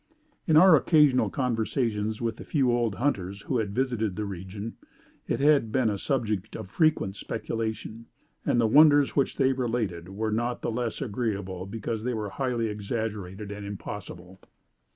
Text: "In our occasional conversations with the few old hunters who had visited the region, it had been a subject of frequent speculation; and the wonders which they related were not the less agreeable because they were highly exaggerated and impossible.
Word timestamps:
"In 0.47 0.57
our 0.57 0.75
occasional 0.75 1.29
conversations 1.29 2.19
with 2.23 2.37
the 2.37 2.43
few 2.43 2.71
old 2.71 2.95
hunters 2.95 3.43
who 3.43 3.59
had 3.59 3.75
visited 3.75 4.15
the 4.15 4.25
region, 4.25 4.73
it 5.27 5.39
had 5.39 5.71
been 5.71 5.91
a 5.91 5.97
subject 5.99 6.55
of 6.55 6.71
frequent 6.71 7.15
speculation; 7.15 8.07
and 8.43 8.59
the 8.59 8.65
wonders 8.65 9.15
which 9.15 9.35
they 9.37 9.53
related 9.53 10.09
were 10.09 10.31
not 10.31 10.63
the 10.63 10.71
less 10.71 11.03
agreeable 11.03 11.67
because 11.67 12.03
they 12.03 12.15
were 12.15 12.29
highly 12.31 12.65
exaggerated 12.65 13.51
and 13.51 13.63
impossible. 13.63 14.41